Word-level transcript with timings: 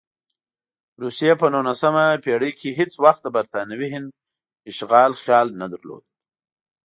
روسیې 1.03 1.33
په 1.41 1.47
نولسمه 1.53 2.05
پېړۍ 2.23 2.51
کې 2.59 2.69
هېڅ 2.79 2.91
وخت 3.03 3.21
د 3.23 3.27
برټانوي 3.35 3.87
هند 3.95 4.09
اشغال 4.69 5.11
خیال 5.23 5.47
نه 5.61 5.67
درلود. 5.73 6.03